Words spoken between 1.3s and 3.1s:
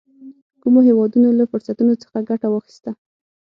له فرصتونو څخه ګټه واخیسته.